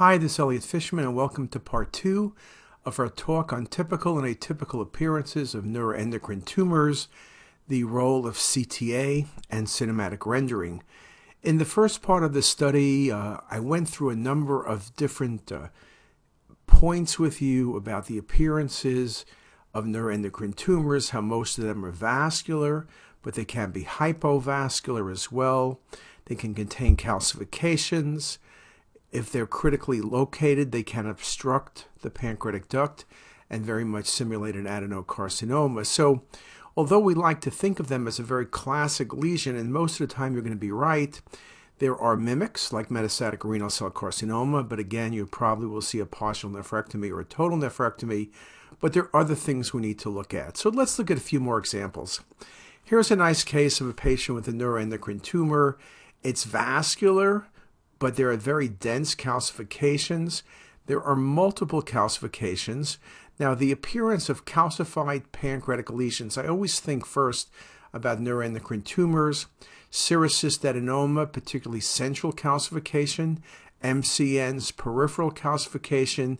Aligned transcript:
Hi, 0.00 0.16
this 0.16 0.32
is 0.32 0.38
Elliot 0.38 0.62
Fishman, 0.62 1.04
and 1.04 1.14
welcome 1.14 1.46
to 1.48 1.60
part 1.60 1.92
two 1.92 2.34
of 2.86 2.98
our 2.98 3.10
talk 3.10 3.52
on 3.52 3.66
typical 3.66 4.18
and 4.18 4.26
atypical 4.26 4.80
appearances 4.80 5.54
of 5.54 5.64
neuroendocrine 5.64 6.46
tumors, 6.46 7.08
the 7.68 7.84
role 7.84 8.26
of 8.26 8.36
CTA, 8.36 9.26
and 9.50 9.66
cinematic 9.66 10.24
rendering. 10.24 10.82
In 11.42 11.58
the 11.58 11.66
first 11.66 12.00
part 12.00 12.24
of 12.24 12.32
the 12.32 12.40
study, 12.40 13.12
uh, 13.12 13.40
I 13.50 13.60
went 13.60 13.90
through 13.90 14.08
a 14.08 14.16
number 14.16 14.62
of 14.62 14.96
different 14.96 15.52
uh, 15.52 15.68
points 16.66 17.18
with 17.18 17.42
you 17.42 17.76
about 17.76 18.06
the 18.06 18.16
appearances 18.16 19.26
of 19.74 19.84
neuroendocrine 19.84 20.56
tumors, 20.56 21.10
how 21.10 21.20
most 21.20 21.58
of 21.58 21.64
them 21.64 21.84
are 21.84 21.90
vascular, 21.90 22.86
but 23.20 23.34
they 23.34 23.44
can 23.44 23.70
be 23.70 23.84
hypovascular 23.84 25.12
as 25.12 25.30
well. 25.30 25.82
They 26.24 26.36
can 26.36 26.54
contain 26.54 26.96
calcifications. 26.96 28.38
If 29.12 29.32
they're 29.32 29.46
critically 29.46 30.00
located, 30.00 30.70
they 30.70 30.82
can 30.82 31.06
obstruct 31.06 31.86
the 32.02 32.10
pancreatic 32.10 32.68
duct 32.68 33.04
and 33.48 33.64
very 33.64 33.84
much 33.84 34.06
simulate 34.06 34.54
an 34.54 34.64
adenocarcinoma. 34.64 35.84
So, 35.84 36.22
although 36.76 37.00
we 37.00 37.14
like 37.14 37.40
to 37.40 37.50
think 37.50 37.80
of 37.80 37.88
them 37.88 38.06
as 38.06 38.18
a 38.18 38.22
very 38.24 38.46
classic 38.46 39.12
lesion, 39.12 39.56
and 39.56 39.72
most 39.72 40.00
of 40.00 40.08
the 40.08 40.14
time 40.14 40.32
you're 40.32 40.42
going 40.42 40.52
to 40.52 40.58
be 40.58 40.70
right, 40.70 41.20
there 41.80 41.96
are 41.96 42.16
mimics 42.16 42.72
like 42.72 42.88
metastatic 42.88 43.42
renal 43.42 43.70
cell 43.70 43.90
carcinoma, 43.90 44.68
but 44.68 44.78
again, 44.78 45.12
you 45.12 45.26
probably 45.26 45.66
will 45.66 45.80
see 45.80 45.98
a 45.98 46.06
partial 46.06 46.50
nephrectomy 46.50 47.10
or 47.10 47.20
a 47.20 47.24
total 47.24 47.58
nephrectomy. 47.58 48.30
But 48.80 48.92
there 48.92 49.04
are 49.04 49.22
other 49.22 49.34
things 49.34 49.74
we 49.74 49.82
need 49.82 49.98
to 50.00 50.10
look 50.10 50.32
at. 50.32 50.56
So 50.56 50.70
let's 50.70 50.98
look 50.98 51.10
at 51.10 51.16
a 51.16 51.20
few 51.20 51.40
more 51.40 51.58
examples. 51.58 52.20
Here's 52.84 53.10
a 53.10 53.16
nice 53.16 53.44
case 53.44 53.80
of 53.80 53.88
a 53.88 53.92
patient 53.92 54.36
with 54.36 54.48
a 54.48 54.52
neuroendocrine 54.52 55.22
tumor. 55.22 55.78
It's 56.22 56.44
vascular, 56.44 57.46
but 58.00 58.16
there 58.16 58.32
are 58.32 58.36
very 58.36 58.66
dense 58.66 59.14
calcifications. 59.14 60.42
There 60.86 61.00
are 61.00 61.14
multiple 61.14 61.82
calcifications. 61.82 62.96
Now, 63.38 63.54
the 63.54 63.70
appearance 63.70 64.28
of 64.28 64.44
calcified 64.44 65.30
pancreatic 65.30 65.88
lesions, 65.90 66.36
I 66.36 66.48
always 66.48 66.80
think 66.80 67.06
first 67.06 67.50
about 67.92 68.18
neuroendocrine 68.18 68.84
tumors, 68.84 69.46
serous 69.90 70.34
cystadenoma, 70.34 71.32
particularly 71.32 71.80
central 71.80 72.32
calcification, 72.32 73.38
MCNs, 73.84 74.76
peripheral 74.76 75.30
calcification, 75.30 76.38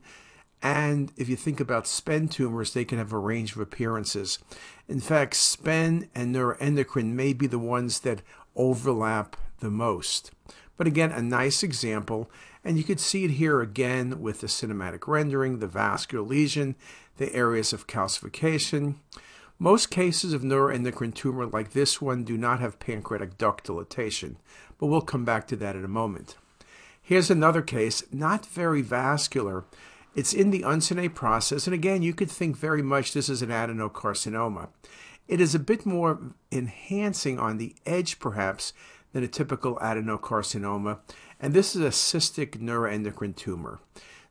and 0.63 1.13
if 1.17 1.29
you 1.29 1.37
think 1.37 1.59
about 1.59 1.87
SPEN 1.87 2.29
tumors, 2.29 2.75
they 2.75 2.85
can 2.85 2.99
have 2.99 3.13
a 3.13 3.19
range 3.19 3.53
of 3.53 3.61
appearances. 3.61 4.39
In 4.89 5.01
fact, 5.01 5.35
SPEN 5.35 6.09
and 6.15 6.35
neuroendocrine 6.35 7.13
may 7.13 7.33
be 7.33 7.47
the 7.47 7.59
ones 7.59 8.01
that 8.01 8.23
overlap 8.55 9.37
the 9.61 9.71
most. 9.71 10.31
But 10.77 10.87
again, 10.87 11.13
a 11.13 11.23
nice 11.23 11.63
example, 11.63 12.31
and 12.65 12.79
you 12.79 12.85
could 12.85 13.01
see 13.01 13.25
it 13.25 13.33
here 13.33 13.61
again 13.61 14.21
with 14.21 14.41
the 14.41 14.47
cinematic 14.47 15.07
rendering, 15.07 15.59
the 15.59 15.67
vascular 15.67 16.25
lesion, 16.25 16.75
the 17.19 17.35
areas 17.35 17.73
of 17.73 17.87
calcification. 17.87 18.95
Most 19.59 19.91
cases 19.91 20.33
of 20.33 20.41
neuroendocrine 20.41 21.15
tumor 21.15 21.45
like 21.45 21.73
this 21.73 22.01
one 22.01 22.25
do 22.25 22.39
not 22.39 22.61
have 22.61 22.79
pancreatic 22.79 23.37
duct 23.37 23.65
dilatation, 23.65 24.39
but 24.79 24.87
we'll 24.87 25.03
come 25.03 25.27
back 25.27 25.47
to 25.49 25.57
that 25.57 25.77
in 25.77 25.85
a 25.85 25.89
moment. 25.89 26.37
Here's 27.03 27.31
another 27.31 27.61
case, 27.61 28.03
not 28.11 28.47
very 28.47 28.81
vascular. 28.81 29.65
It's 30.15 30.33
in 30.33 30.51
the 30.51 30.63
uncinate 30.63 31.15
process, 31.15 31.67
and 31.67 31.75
again, 31.75 32.03
you 32.03 32.15
could 32.15 32.31
think 32.31 32.57
very 32.57 32.83
much 32.83 33.13
this 33.13 33.29
is 33.29 33.43
an 33.43 33.51
adenocarcinoma. 33.51 34.69
It 35.29 35.41
is 35.41 35.55
a 35.55 35.61
bit 35.61 35.85
more 35.85 36.21
enhancing 36.51 37.39
on 37.39 37.59
the 37.59 37.75
edge, 37.85 38.19
perhaps, 38.19 38.73
than 39.13 39.25
a 39.25 39.29
typical 39.29 39.77
adenocarcinoma, 39.77 40.99
and 41.41 41.53
this 41.53 41.75
is 41.75 41.83
a 41.83 41.89
cystic 41.89 42.59
neuroendocrine 42.61 43.37
tumor. 43.37 43.81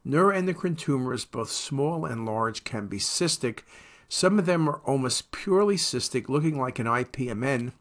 Neuroendocrine 0.06 0.78
tumors, 0.78 1.26
both 1.26 1.52
small 1.52 2.06
and 2.06 2.26
large, 2.26 2.64
can 2.64 2.88
be 2.88 2.98
cystic. 2.98 3.59
Some 4.08 4.40
of 4.40 4.46
them 4.46 4.68
are 4.70 4.81
almost 4.86 5.31
purely 5.31 5.76
cystic, 5.76 6.30
looking 6.30 6.59
like 6.59 6.80
an 6.80 6.88
IPMN. 6.88 7.74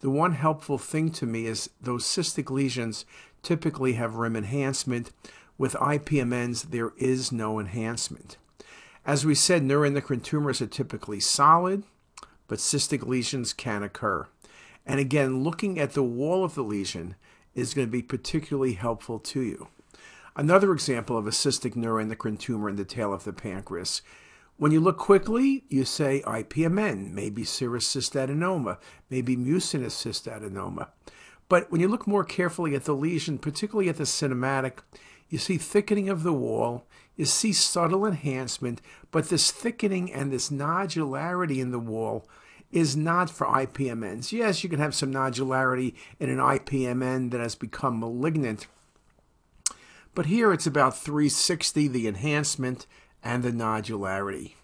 The 0.00 0.10
one 0.10 0.32
helpful 0.32 0.78
thing 0.78 1.10
to 1.12 1.26
me 1.26 1.46
is 1.46 1.70
those 1.80 2.04
cystic 2.04 2.50
lesions 2.50 3.04
typically 3.42 3.94
have 3.94 4.16
rim 4.16 4.36
enhancement. 4.36 5.10
With 5.56 5.74
IPMNs, 5.74 6.70
there 6.70 6.92
is 6.98 7.32
no 7.32 7.58
enhancement. 7.58 8.36
As 9.04 9.24
we 9.24 9.34
said, 9.34 9.62
neuroendocrine 9.62 10.22
tumors 10.22 10.60
are 10.60 10.66
typically 10.66 11.20
solid, 11.20 11.84
but 12.46 12.58
cystic 12.58 13.06
lesions 13.06 13.52
can 13.52 13.82
occur. 13.82 14.28
And 14.86 14.98
again, 14.98 15.42
looking 15.42 15.78
at 15.78 15.92
the 15.92 16.02
wall 16.02 16.44
of 16.44 16.54
the 16.54 16.64
lesion 16.64 17.14
is 17.54 17.74
going 17.74 17.86
to 17.86 17.92
be 17.92 18.02
particularly 18.02 18.74
helpful 18.74 19.18
to 19.18 19.40
you. 19.40 19.68
Another 20.34 20.72
example 20.72 21.18
of 21.18 21.26
a 21.26 21.30
cystic 21.30 21.74
neuroendocrine 21.74 22.38
tumor 22.38 22.68
in 22.68 22.76
the 22.76 22.84
tail 22.84 23.12
of 23.12 23.24
the 23.24 23.32
pancreas. 23.32 24.00
When 24.56 24.72
you 24.72 24.80
look 24.80 24.96
quickly, 24.96 25.64
you 25.68 25.84
say 25.84 26.22
IPMN, 26.26 27.12
maybe 27.12 27.44
serous 27.44 27.86
cystadenoma, 27.86 28.78
maybe 29.10 29.36
mucinous 29.36 30.02
cystadenoma. 30.02 30.88
But 31.48 31.70
when 31.70 31.80
you 31.80 31.88
look 31.88 32.06
more 32.06 32.24
carefully 32.24 32.74
at 32.74 32.84
the 32.84 32.94
lesion, 32.94 33.38
particularly 33.38 33.90
at 33.90 33.98
the 33.98 34.04
cinematic, 34.04 34.78
you 35.28 35.38
see 35.38 35.58
thickening 35.58 36.08
of 36.08 36.22
the 36.22 36.32
wall, 36.32 36.86
you 37.16 37.26
see 37.26 37.52
subtle 37.52 38.06
enhancement, 38.06 38.80
but 39.10 39.28
this 39.28 39.50
thickening 39.50 40.12
and 40.12 40.32
this 40.32 40.48
nodularity 40.48 41.58
in 41.58 41.70
the 41.70 41.78
wall 41.78 42.26
is 42.72 42.96
not 42.96 43.30
for 43.30 43.46
IPMNs. 43.46 44.32
Yes, 44.32 44.64
you 44.64 44.70
can 44.70 44.80
have 44.80 44.94
some 44.94 45.12
nodularity 45.12 45.94
in 46.18 46.30
an 46.30 46.38
IPMN 46.38 47.30
that 47.30 47.40
has 47.40 47.54
become 47.54 48.00
malignant, 48.00 48.66
but 50.14 50.26
here 50.26 50.52
it's 50.52 50.66
about 50.66 50.96
360, 50.96 51.88
the 51.88 52.08
enhancement 52.08 52.86
and 53.22 53.42
the 53.42 53.52
nodularity. 53.52 54.54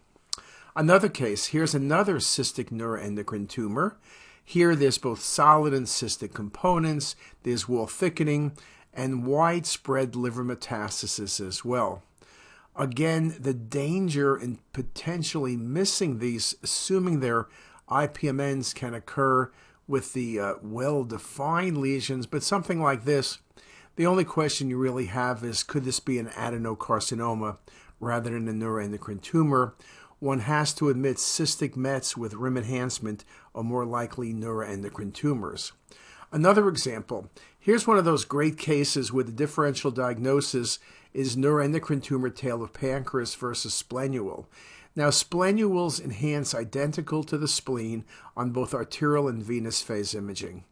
Another 0.75 1.09
case, 1.09 1.47
here's 1.49 1.75
another 1.75 2.17
cystic 2.17 2.71
neuroendocrine 2.71 3.49
tumor. 3.49 3.97
Here 4.45 4.75
there's 4.75 4.99
both 4.99 5.21
solid 5.21 5.75
and 5.75 5.87
cystic 5.87 6.33
components, 6.33 7.17
there's 7.43 7.69
wall 7.69 7.87
thickening, 7.87 8.53
and 8.95 9.27
widespread 9.27 10.17
liver 10.17 10.45
metastasis 10.45 11.47
as 11.47 11.65
well. 11.65 12.03
Again, 12.77 13.37
the 13.41 13.55
danger 13.55 14.37
in 14.37 14.61
potentially 14.73 15.57
missing 15.57 16.19
these, 16.19 16.55
assuming 16.63 17.21
they're 17.21 17.49
IPMNs 17.91 18.75
can 18.75 18.95
occur 18.95 19.51
with 19.87 20.13
the 20.13 20.39
uh, 20.39 20.55
well 20.63 21.05
defined 21.05 21.79
lesions, 21.79 22.27
but 22.27 22.43
something 22.43 22.81
like 22.81 23.05
this, 23.05 23.39
the 23.97 24.07
only 24.07 24.25
question 24.25 24.71
you 24.71 24.77
really 24.77 25.07
have 25.07 25.43
is 25.43 25.63
could 25.63 25.85
this 25.85 25.99
be 25.99 26.19
an 26.19 26.29
adenocarcinoma 26.29 27.57
rather 27.99 28.31
than 28.31 28.49
a 28.49 28.53
neuroendocrine 28.53 29.23
tumor? 29.23 29.75
One 30.21 30.41
has 30.41 30.75
to 30.75 30.89
admit 30.89 31.17
cystic 31.17 31.77
Mets 31.77 32.17
with 32.17 32.35
rim 32.35 32.57
enhancement 32.57 33.25
are 33.55 33.63
more 33.63 33.85
likely 33.85 34.33
neuroendocrine 34.35 35.15
tumors. 35.15 35.73
Another 36.31 36.69
example 36.69 37.31
here's 37.59 37.87
one 37.87 37.99
of 37.99 38.05
those 38.05 38.25
great 38.25 38.57
cases 38.57 39.13
where 39.13 39.25
the 39.25 39.33
differential 39.33 39.91
diagnosis 39.91 40.79
is 41.13 41.37
neuroendocrine 41.37 42.03
tumor 42.03 42.31
tail 42.31 42.63
of 42.63 42.73
pancreas 42.73 43.35
versus 43.35 43.83
splenule. 43.83 44.47
Now, 44.99 45.11
splenules 45.11 46.01
enhance 46.01 46.57
identical 46.57 47.23
to 47.23 47.39
the 47.39 47.47
spleen 47.47 48.05
on 48.37 48.51
both 48.51 48.75
arterial 48.75 49.29
and 49.29 49.41
venous 49.41 49.81
phase 49.81 50.13
imaging. 50.13 50.65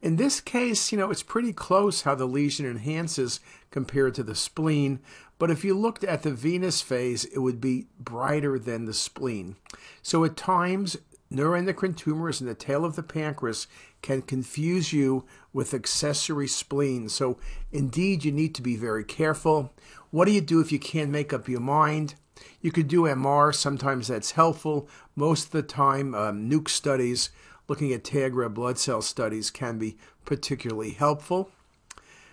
In 0.00 0.16
this 0.16 0.40
case, 0.40 0.90
you 0.90 0.96
know, 0.96 1.10
it's 1.10 1.22
pretty 1.22 1.52
close 1.52 2.00
how 2.00 2.14
the 2.14 2.24
lesion 2.24 2.64
enhances 2.64 3.38
compared 3.70 4.14
to 4.14 4.22
the 4.22 4.34
spleen, 4.34 5.00
but 5.38 5.50
if 5.50 5.62
you 5.62 5.74
looked 5.74 6.04
at 6.04 6.22
the 6.22 6.32
venous 6.32 6.80
phase, 6.80 7.26
it 7.26 7.40
would 7.40 7.60
be 7.60 7.84
brighter 8.00 8.58
than 8.58 8.86
the 8.86 8.94
spleen. 8.94 9.56
So 10.00 10.24
at 10.24 10.38
times, 10.38 10.96
neuroendocrine 11.30 11.98
tumors 11.98 12.40
in 12.40 12.46
the 12.46 12.54
tail 12.54 12.82
of 12.82 12.96
the 12.96 13.02
pancreas 13.02 13.66
can 14.00 14.22
confuse 14.22 14.94
you 14.94 15.26
with 15.52 15.74
accessory 15.74 16.48
spleen. 16.48 17.10
So 17.10 17.36
indeed, 17.72 18.24
you 18.24 18.32
need 18.32 18.54
to 18.54 18.62
be 18.62 18.76
very 18.76 19.04
careful. 19.04 19.74
What 20.10 20.24
do 20.24 20.32
you 20.32 20.40
do 20.40 20.60
if 20.60 20.72
you 20.72 20.78
can't 20.78 21.10
make 21.10 21.34
up 21.34 21.46
your 21.46 21.60
mind? 21.60 22.14
You 22.60 22.72
could 22.72 22.88
do 22.88 23.02
MR, 23.02 23.54
sometimes 23.54 24.08
that's 24.08 24.32
helpful. 24.32 24.88
Most 25.14 25.46
of 25.46 25.50
the 25.52 25.62
time, 25.62 26.14
um, 26.14 26.50
nuke 26.50 26.68
studies 26.68 27.30
looking 27.68 27.92
at 27.92 28.04
tag 28.04 28.34
red 28.34 28.54
blood 28.54 28.78
cell 28.78 29.02
studies 29.02 29.50
can 29.50 29.78
be 29.78 29.96
particularly 30.24 30.90
helpful. 30.90 31.50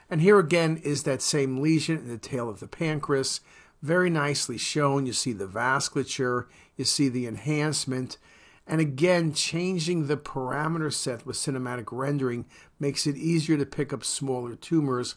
And 0.10 0.22
here 0.22 0.40
again 0.40 0.80
is 0.84 1.04
that 1.04 1.22
same 1.22 1.60
lesion 1.60 1.98
in 1.98 2.08
the 2.08 2.18
tail 2.18 2.50
of 2.50 2.60
the 2.60 2.68
pancreas, 2.68 3.42
very 3.82 4.10
nicely 4.10 4.58
shown. 4.58 5.06
You 5.06 5.14
see 5.14 5.34
the 5.34 5.48
vasculature, 5.48 6.46
you 6.78 6.86
see 6.86 7.10
the 7.10 7.26
enhancement, 7.26 8.18
and 8.66 8.80
again, 8.80 9.34
changing 9.34 10.08
the 10.08 10.18
parameter 10.18 10.92
set 10.92 11.26
with 11.26 11.36
cinematic 11.36 11.90
rendering 11.92 12.46
makes 12.80 13.06
it 13.06 13.18
easier 13.18 13.58
to 13.58 13.66
pick 13.66 13.92
up 13.92 14.04
smaller 14.06 14.56
tumors. 14.56 15.16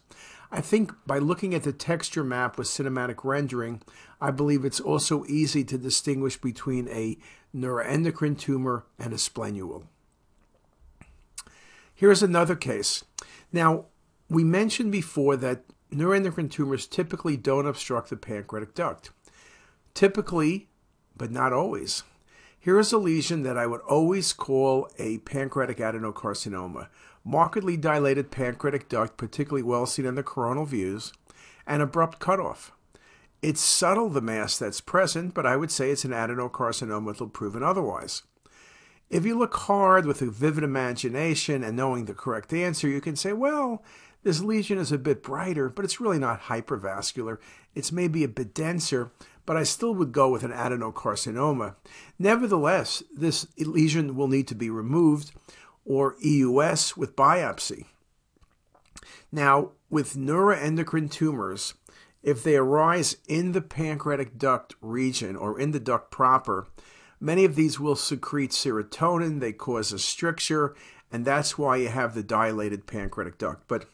I 0.50 0.60
think 0.60 0.92
by 1.06 1.18
looking 1.18 1.54
at 1.54 1.62
the 1.62 1.72
texture 1.72 2.24
map 2.24 2.58
with 2.58 2.66
cinematic 2.66 3.24
rendering, 3.24 3.82
I 4.20 4.30
believe 4.30 4.64
it's 4.64 4.80
also 4.80 5.24
easy 5.26 5.64
to 5.64 5.78
distinguish 5.78 6.36
between 6.36 6.88
a 6.88 7.18
neuroendocrine 7.54 8.38
tumor 8.38 8.84
and 8.98 9.12
a 9.12 9.16
splenule. 9.16 9.84
Here's 11.94 12.22
another 12.22 12.56
case. 12.56 13.04
Now, 13.52 13.86
we 14.28 14.44
mentioned 14.44 14.92
before 14.92 15.36
that 15.36 15.64
neuroendocrine 15.92 16.50
tumors 16.50 16.86
typically 16.86 17.36
don't 17.36 17.66
obstruct 17.66 18.10
the 18.10 18.16
pancreatic 18.16 18.74
duct. 18.74 19.10
Typically, 19.94 20.68
but 21.16 21.30
not 21.30 21.52
always. 21.52 22.02
Here 22.66 22.80
is 22.80 22.92
a 22.92 22.98
lesion 22.98 23.44
that 23.44 23.56
I 23.56 23.68
would 23.68 23.80
always 23.82 24.32
call 24.32 24.90
a 24.98 25.18
pancreatic 25.18 25.76
adenocarcinoma. 25.76 26.88
Markedly 27.24 27.76
dilated 27.76 28.32
pancreatic 28.32 28.88
duct, 28.88 29.16
particularly 29.16 29.62
well 29.62 29.86
seen 29.86 30.04
in 30.04 30.16
the 30.16 30.24
coronal 30.24 30.64
views, 30.64 31.12
and 31.64 31.80
abrupt 31.80 32.18
cutoff. 32.18 32.72
It's 33.40 33.60
subtle, 33.60 34.08
the 34.08 34.20
mass 34.20 34.58
that's 34.58 34.80
present, 34.80 35.32
but 35.32 35.46
I 35.46 35.54
would 35.54 35.70
say 35.70 35.92
it's 35.92 36.04
an 36.04 36.10
adenocarcinoma 36.10 37.10
until 37.10 37.28
proven 37.28 37.62
otherwise. 37.62 38.24
If 39.10 39.24
you 39.24 39.38
look 39.38 39.54
hard 39.54 40.04
with 40.04 40.20
a 40.20 40.26
vivid 40.26 40.64
imagination 40.64 41.62
and 41.62 41.76
knowing 41.76 42.06
the 42.06 42.14
correct 42.14 42.52
answer, 42.52 42.88
you 42.88 43.00
can 43.00 43.14
say, 43.14 43.32
well, 43.32 43.84
this 44.26 44.40
lesion 44.40 44.76
is 44.76 44.90
a 44.90 44.98
bit 44.98 45.22
brighter, 45.22 45.68
but 45.68 45.84
it's 45.84 46.00
really 46.00 46.18
not 46.18 46.42
hypervascular. 46.42 47.38
It's 47.76 47.92
maybe 47.92 48.24
a 48.24 48.28
bit 48.28 48.54
denser, 48.54 49.12
but 49.46 49.56
I 49.56 49.62
still 49.62 49.94
would 49.94 50.10
go 50.10 50.28
with 50.28 50.42
an 50.42 50.50
adenocarcinoma. 50.50 51.76
Nevertheless, 52.18 53.04
this 53.16 53.46
lesion 53.56 54.16
will 54.16 54.26
need 54.26 54.48
to 54.48 54.56
be 54.56 54.68
removed 54.68 55.30
or 55.84 56.16
EUS 56.20 56.96
with 56.96 57.14
biopsy. 57.14 57.84
Now, 59.30 59.70
with 59.90 60.16
neuroendocrine 60.16 61.08
tumors, 61.08 61.74
if 62.20 62.42
they 62.42 62.56
arise 62.56 63.18
in 63.28 63.52
the 63.52 63.62
pancreatic 63.62 64.38
duct 64.38 64.74
region 64.80 65.36
or 65.36 65.56
in 65.56 65.70
the 65.70 65.78
duct 65.78 66.10
proper, 66.10 66.66
many 67.20 67.44
of 67.44 67.54
these 67.54 67.78
will 67.78 67.94
secrete 67.94 68.50
serotonin, 68.50 69.38
they 69.38 69.52
cause 69.52 69.92
a 69.92 70.00
stricture, 70.00 70.74
and 71.12 71.24
that's 71.24 71.56
why 71.56 71.76
you 71.76 71.90
have 71.90 72.16
the 72.16 72.24
dilated 72.24 72.88
pancreatic 72.88 73.38
duct. 73.38 73.68
But 73.68 73.86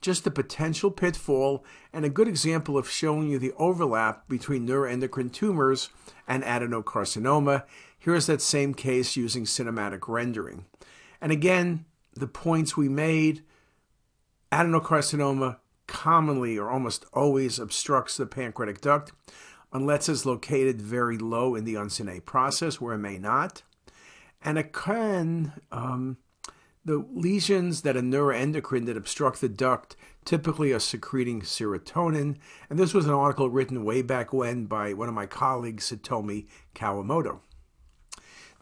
just 0.00 0.26
a 0.26 0.30
potential 0.30 0.90
pitfall 0.90 1.64
and 1.92 2.04
a 2.04 2.10
good 2.10 2.28
example 2.28 2.78
of 2.78 2.90
showing 2.90 3.28
you 3.28 3.38
the 3.38 3.52
overlap 3.58 4.28
between 4.28 4.66
neuroendocrine 4.66 5.32
tumors 5.32 5.90
and 6.26 6.42
adenocarcinoma. 6.42 7.64
Here's 7.98 8.26
that 8.26 8.40
same 8.40 8.74
case 8.74 9.16
using 9.16 9.44
cinematic 9.44 10.08
rendering. 10.08 10.64
And 11.20 11.30
again, 11.30 11.84
the 12.14 12.26
points 12.26 12.76
we 12.76 12.88
made 12.88 13.42
adenocarcinoma 14.50 15.58
commonly 15.86 16.58
or 16.58 16.70
almost 16.70 17.04
always 17.12 17.58
obstructs 17.58 18.16
the 18.16 18.26
pancreatic 18.26 18.80
duct 18.80 19.12
unless 19.72 20.08
it's 20.08 20.26
located 20.26 20.80
very 20.80 21.18
low 21.18 21.54
in 21.54 21.64
the 21.64 21.74
uncinate 21.74 22.24
process 22.24 22.80
where 22.80 22.94
it 22.94 22.98
may 22.98 23.18
not. 23.18 23.62
And 24.42 24.58
it 24.58 24.72
can 24.72 25.60
um, 25.70 26.16
the 26.84 27.04
lesions 27.12 27.82
that 27.82 27.96
are 27.96 28.02
neuroendocrine 28.02 28.86
that 28.86 28.96
obstruct 28.96 29.40
the 29.40 29.48
duct 29.48 29.96
typically 30.24 30.72
are 30.72 30.80
secreting 30.80 31.42
serotonin. 31.42 32.36
And 32.68 32.78
this 32.78 32.94
was 32.94 33.06
an 33.06 33.12
article 33.12 33.50
written 33.50 33.84
way 33.84 34.02
back 34.02 34.32
when 34.32 34.66
by 34.66 34.92
one 34.94 35.08
of 35.08 35.14
my 35.14 35.26
colleagues, 35.26 35.90
Satomi 35.90 36.46
Kawamoto. 36.74 37.40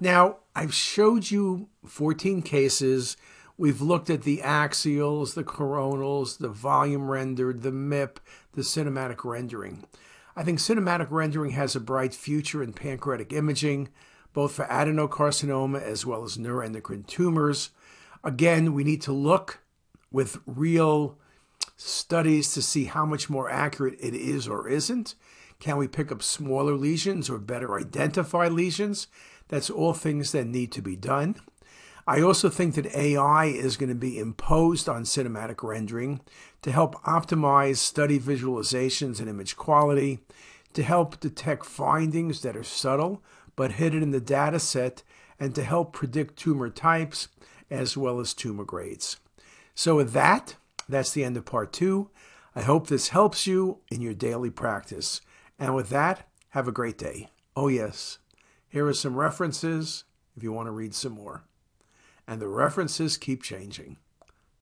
Now, 0.01 0.39
I've 0.55 0.75
showed 0.75 1.31
you 1.31 1.69
14 1.85 2.43
cases. 2.43 3.17
We've 3.57 3.81
looked 3.81 4.11
at 4.11 4.23
the 4.23 4.39
axials, 4.39 5.35
the 5.35 5.45
coronals, 5.45 6.39
the 6.39 6.49
volume 6.49 7.11
rendered, 7.11 7.63
the 7.63 7.73
MIP, 7.73 8.19
the 8.53 8.63
cinematic 8.63 9.25
rendering. 9.25 9.85
I 10.37 10.45
think 10.45 10.61
cinematic 10.61 11.09
rendering 11.11 11.51
has 11.53 11.75
a 11.75 11.81
bright 11.81 12.15
future 12.15 12.63
in 12.63 12.73
pancreatic 12.73 13.33
imaging, 13.33 13.89
both 14.33 14.53
for 14.53 14.67
adenocarcinoma 14.67 15.83
as 15.83 16.07
well 16.07 16.23
as 16.23 16.37
neuroendocrine 16.37 17.09
tumors. 17.09 17.71
Again, 18.29 18.75
we 18.75 18.85
need 18.85 19.01
to 19.03 19.13
look 19.13 19.61
with 20.11 20.37
real 20.45 21.17
studies 21.79 22.53
to 22.53 22.61
see 22.61 22.85
how 22.85 23.07
much 23.07 23.31
more 23.31 23.49
accurate 23.49 23.97
it 23.99 24.15
is 24.15 24.47
or 24.47 24.69
isn't. 24.69 25.15
Can 25.61 25.79
we 25.79 25.89
pick 25.89 26.13
up 26.13 26.23
smaller 26.23 26.75
lesions 26.75 27.31
or 27.31 27.39
better 27.39 27.79
identify 27.79 28.49
lesions? 28.49 29.07
That's 29.49 29.71
all 29.71 29.95
things 29.95 30.33
that 30.33 30.47
need 30.47 30.73
to 30.73 30.83
be 30.83 30.95
done. 30.95 31.37
I 32.07 32.21
also 32.21 32.51
think 32.51 32.75
that 32.75 32.95
AI 32.95 33.47
is 33.47 33.79
going 33.79 33.89
to 33.89 33.95
be 33.95 34.19
imposed 34.19 34.91
on 34.91 35.05
cinematic 35.05 35.67
rendering 35.67 36.21
to 36.61 36.71
help 36.71 37.03
optimize 37.05 37.79
study 37.79 38.19
visualizations 38.21 39.21
and 39.21 39.31
image 39.31 39.57
quality, 39.57 40.19
to 40.75 40.83
help 40.83 41.19
detect 41.19 41.65
findings 41.65 42.43
that 42.43 42.59
are 42.59 42.63
subtle 42.63 43.23
but 43.57 43.73
hidden 43.73 44.03
in 44.03 44.11
the 44.11 44.21
data 44.21 44.61
set, 44.61 45.03
and 45.41 45.55
to 45.55 45.65
help 45.65 45.95
predict 45.95 46.37
tumor 46.37 46.69
types 46.69 47.29
as 47.71 47.97
well 47.97 48.21
as 48.21 48.35
tumor 48.35 48.65
grades. 48.65 49.19
So, 49.75 49.97
with 49.97 50.13
that, 50.13 50.57
that's 50.89 51.13
the 51.13 51.25
end 51.25 51.37
of 51.37 51.45
part 51.45 51.73
two. 51.73 52.11
I 52.55 52.63
hope 52.63 52.87
this 52.87 53.09
helps 53.09 53.47
you 53.47 53.79
in 53.91 54.01
your 54.01 54.15
daily 54.15 54.51
practice. 54.51 55.21
And 55.59 55.75
with 55.75 55.91
that, 55.91 56.29
have 56.51 56.67
a 56.67 56.73
great 56.73 56.99
day. 56.99 57.29
Oh, 57.55 57.69
yes, 57.69 58.19
here 58.69 58.87
are 58.87 58.95
some 58.95 59.17
references 59.17 60.05
if 60.37 60.43
you 60.43 60.53
want 60.53 60.67
to 60.67 60.73
read 60.73 60.95
some 60.95 61.13
more. 61.13 61.45
And 62.27 62.41
the 62.41 62.49
references 62.49 63.17
keep 63.17 63.43
changing. 63.43 63.97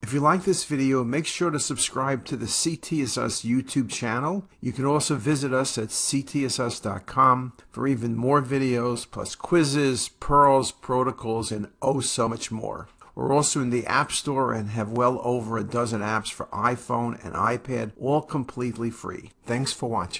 If 0.02 0.12
you 0.12 0.20
like 0.20 0.44
this 0.44 0.64
video, 0.64 1.02
make 1.02 1.26
sure 1.26 1.50
to 1.50 1.58
subscribe 1.58 2.24
to 2.26 2.36
the 2.36 2.46
CT 2.46 2.92
is 2.92 3.18
Us 3.18 3.42
YouTube 3.42 3.90
channel. 3.90 4.46
You 4.60 4.72
can 4.72 4.84
also 4.84 5.16
visit 5.16 5.52
us 5.52 5.76
at 5.78 5.88
ctisus.com 5.88 7.54
for 7.70 7.88
even 7.88 8.14
more 8.14 8.40
videos, 8.40 9.10
plus 9.10 9.34
quizzes, 9.34 10.08
pearls, 10.08 10.70
protocols, 10.70 11.50
and 11.50 11.68
oh 11.82 12.00
so 12.00 12.28
much 12.28 12.52
more. 12.52 12.88
We're 13.16 13.32
also 13.32 13.62
in 13.62 13.70
the 13.70 13.86
App 13.86 14.12
Store 14.12 14.52
and 14.52 14.68
have 14.68 14.92
well 14.92 15.22
over 15.24 15.56
a 15.56 15.64
dozen 15.64 16.02
apps 16.02 16.30
for 16.30 16.46
iPhone 16.52 17.24
and 17.24 17.34
iPad, 17.34 17.92
all 17.98 18.20
completely 18.20 18.90
free. 18.90 19.30
Thanks 19.46 19.72
for 19.72 19.88
watching. 19.88 20.14